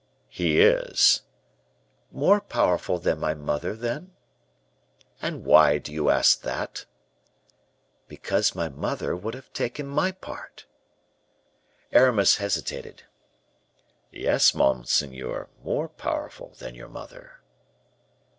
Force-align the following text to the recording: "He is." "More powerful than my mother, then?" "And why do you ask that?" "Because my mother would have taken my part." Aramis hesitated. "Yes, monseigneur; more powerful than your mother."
"He 0.29 0.59
is." 0.59 1.21
"More 2.09 2.41
powerful 2.41 2.97
than 2.97 3.19
my 3.19 3.35
mother, 3.35 3.75
then?" 3.75 4.15
"And 5.21 5.45
why 5.45 5.77
do 5.77 5.93
you 5.93 6.09
ask 6.09 6.41
that?" 6.41 6.87
"Because 8.07 8.55
my 8.55 8.67
mother 8.67 9.15
would 9.15 9.35
have 9.35 9.53
taken 9.53 9.85
my 9.85 10.11
part." 10.11 10.65
Aramis 11.91 12.37
hesitated. 12.37 13.03
"Yes, 14.11 14.55
monseigneur; 14.55 15.49
more 15.63 15.87
powerful 15.87 16.55
than 16.57 16.73
your 16.73 16.89
mother." 16.89 17.41